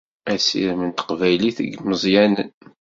Asirem 0.33 0.81
n 0.87 0.91
teqbaylit 0.91 1.57
deg 1.61 1.71
imeẓyanen. 1.77 2.49